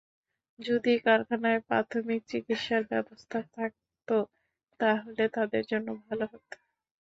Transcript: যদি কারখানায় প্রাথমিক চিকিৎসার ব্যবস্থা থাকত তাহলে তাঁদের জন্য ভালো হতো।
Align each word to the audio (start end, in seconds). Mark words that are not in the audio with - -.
যদি 0.59 0.93
কারখানায় 1.05 1.61
প্রাথমিক 1.67 2.21
চিকিৎসার 2.27 2.83
ব্যবস্থা 2.91 3.39
থাকত 3.55 4.09
তাহলে 4.79 5.23
তাঁদের 5.35 5.63
জন্য 5.71 5.87
ভালো 6.03 6.25
হতো। 6.31 6.55